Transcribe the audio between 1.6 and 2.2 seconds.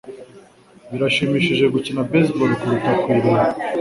gukina